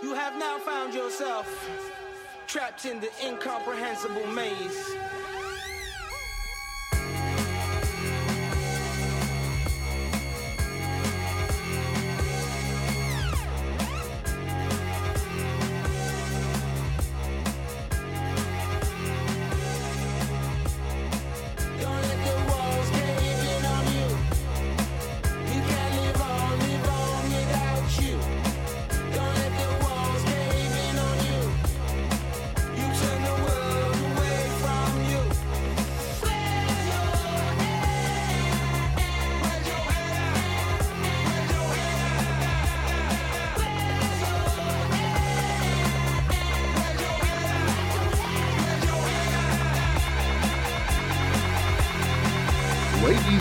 [0.00, 1.68] You have now found yourself
[2.46, 4.94] trapped in the incomprehensible maze.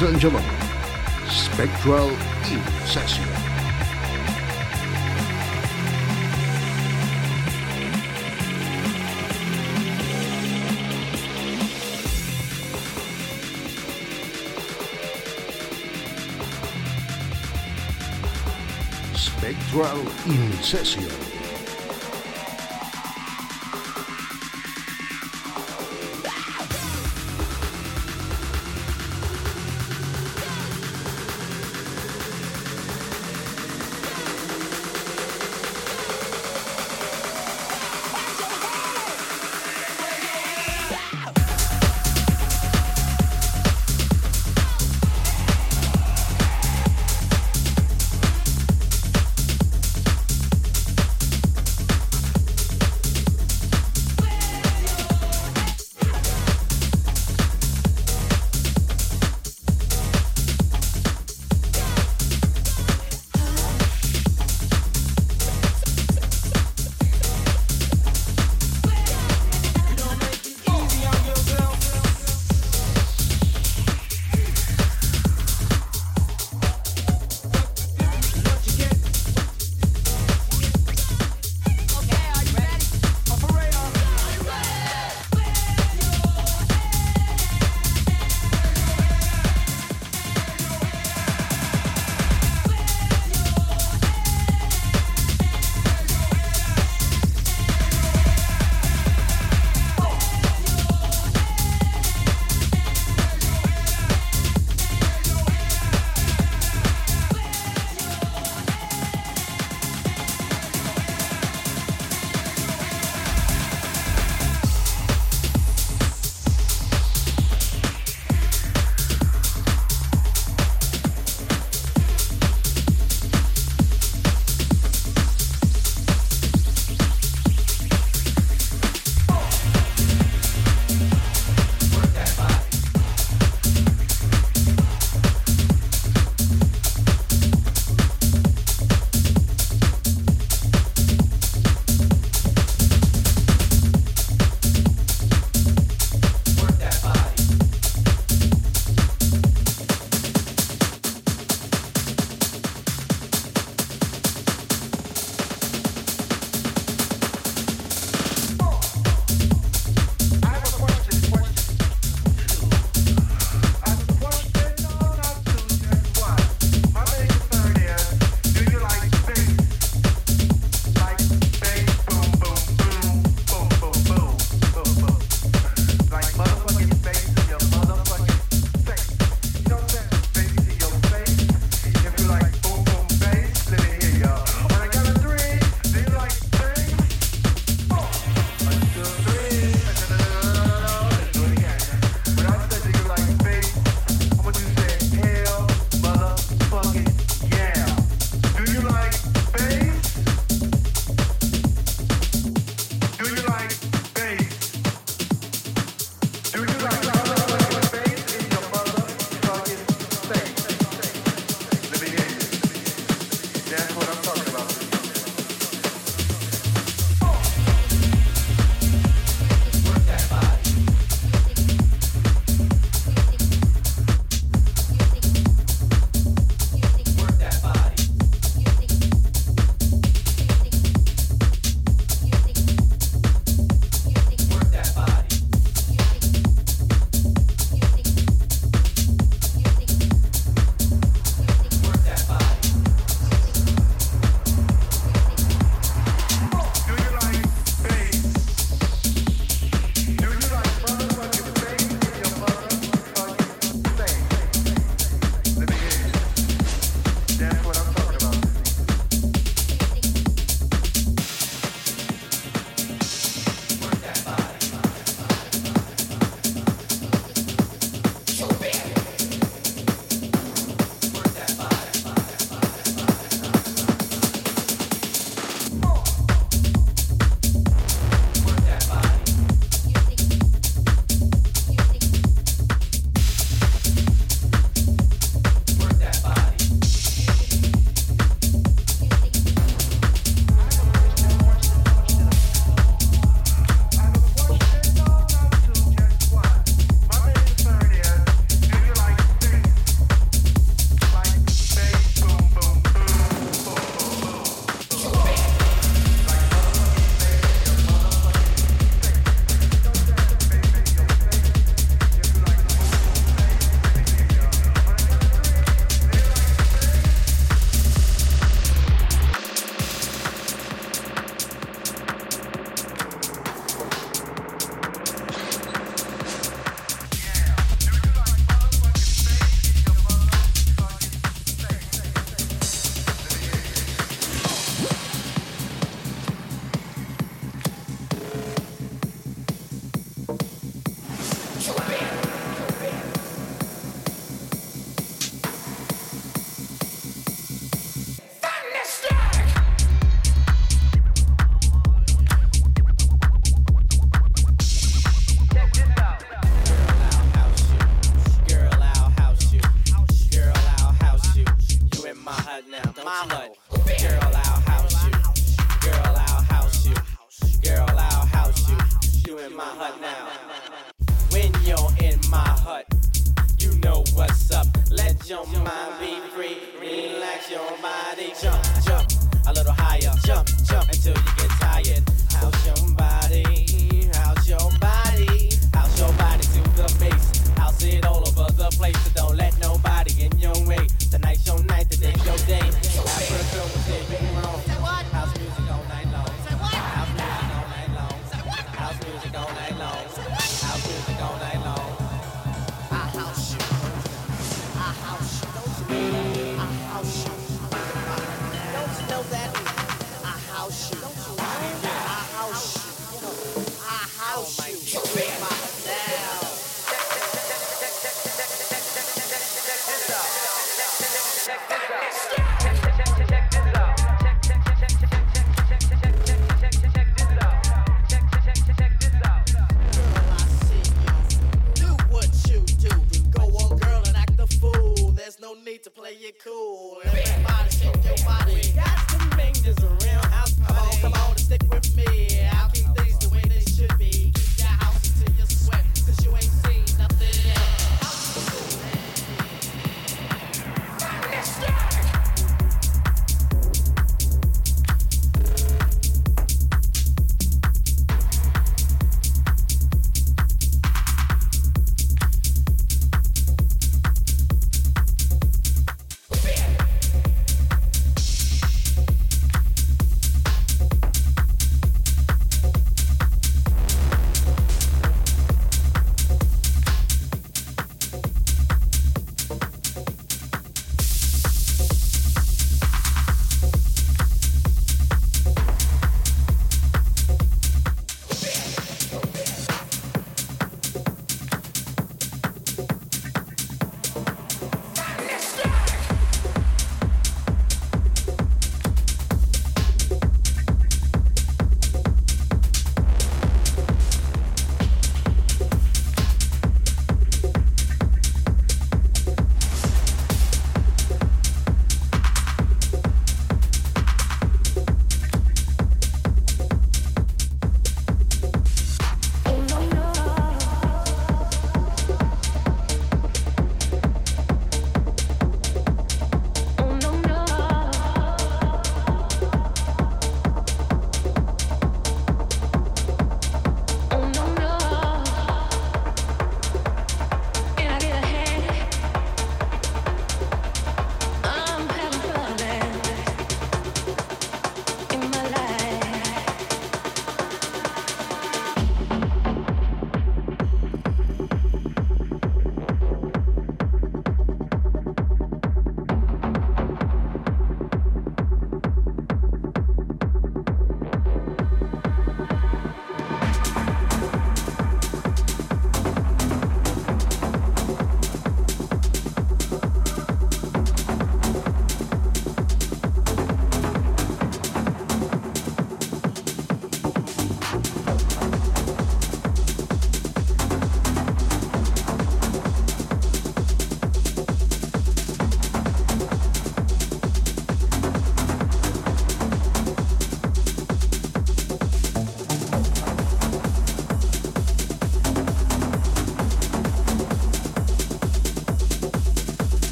[0.00, 0.50] Ladies and gentlemen,
[1.26, 2.10] Spektral
[2.50, 3.24] in Session.
[19.12, 21.29] Spektral in Session.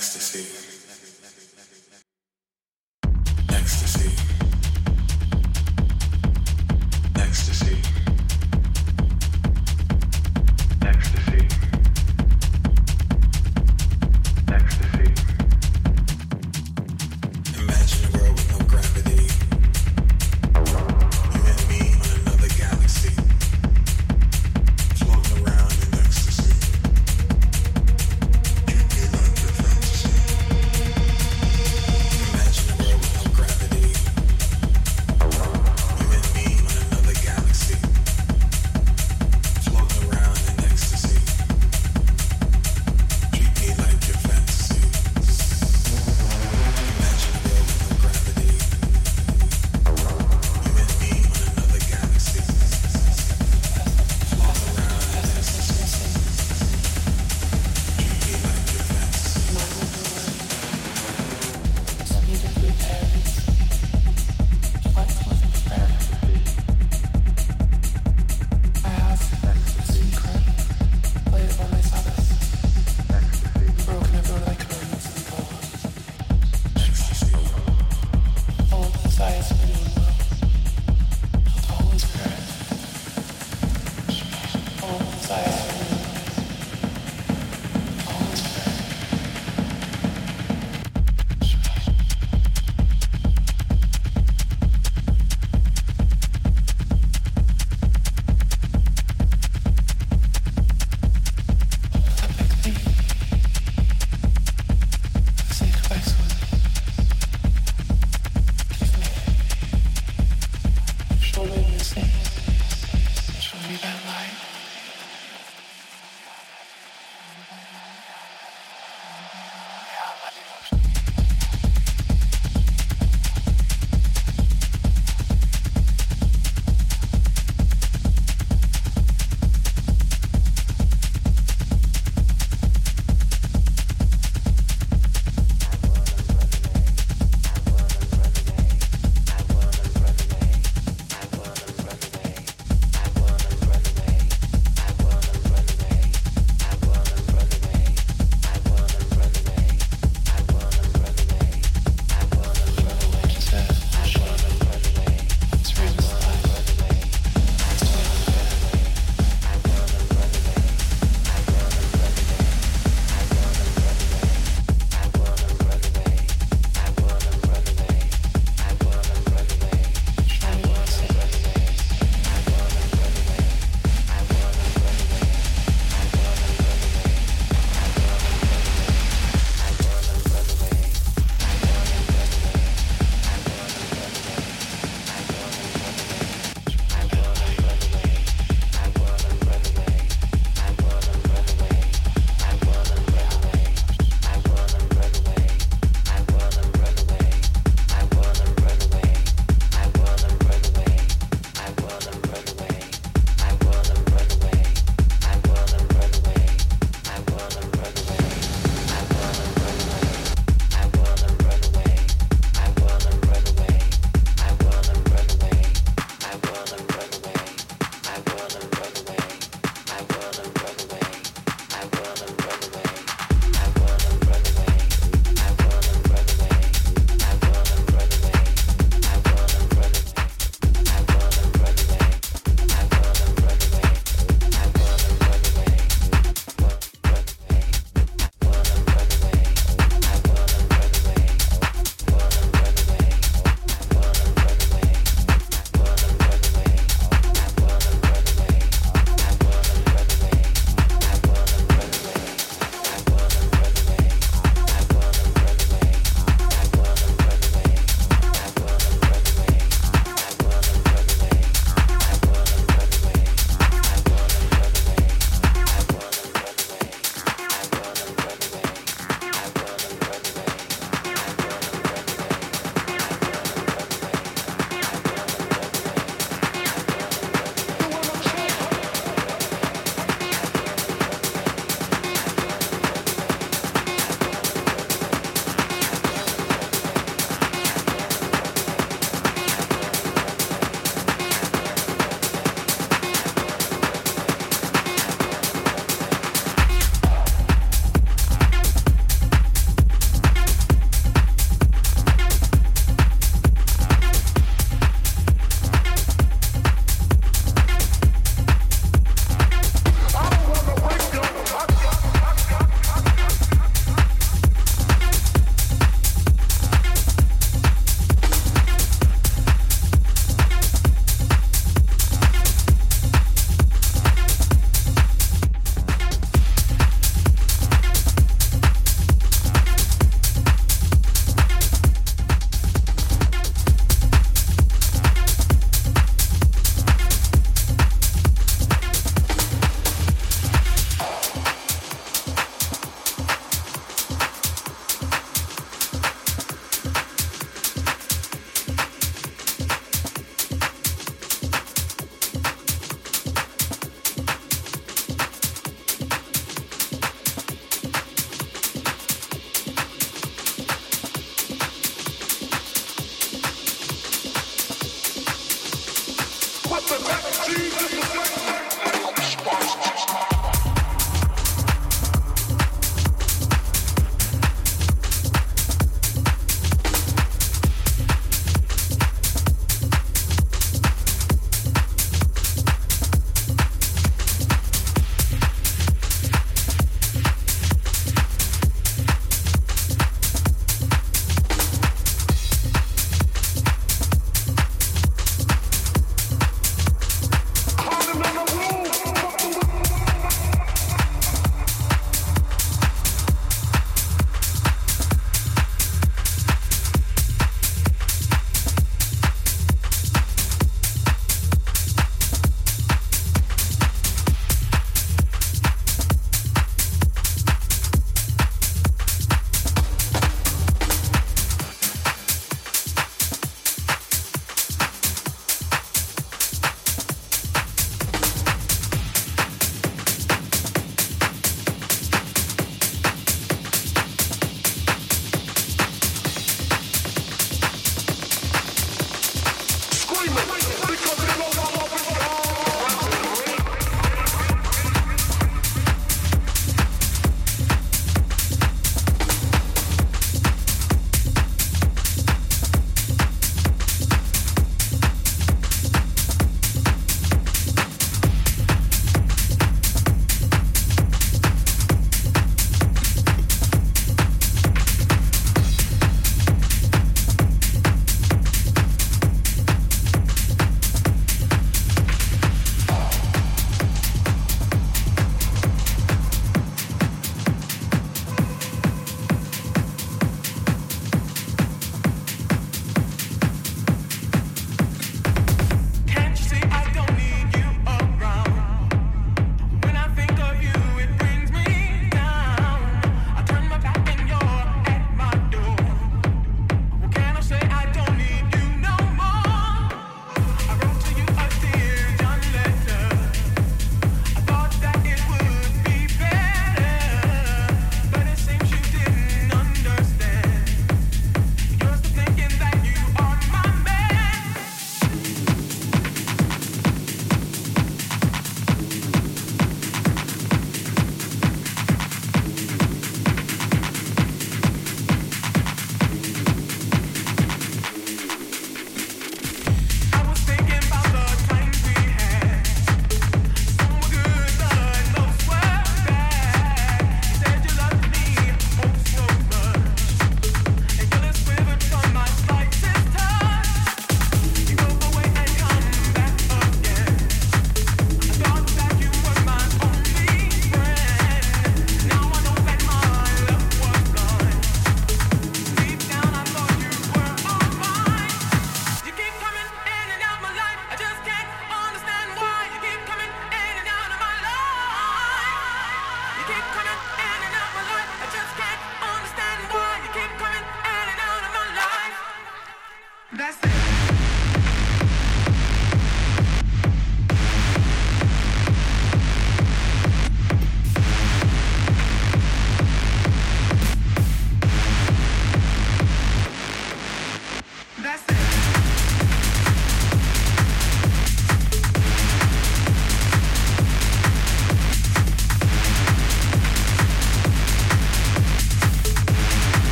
[0.00, 0.59] Show